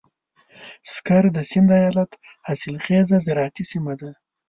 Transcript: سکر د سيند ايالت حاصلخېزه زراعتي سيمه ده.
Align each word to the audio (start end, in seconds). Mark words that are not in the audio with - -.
سکر 0.93 1.23
د 1.35 1.37
سيند 1.49 1.69
ايالت 1.79 2.11
حاصلخېزه 2.45 3.17
زراعتي 3.25 3.63
سيمه 3.71 3.93
ده. 4.01 4.09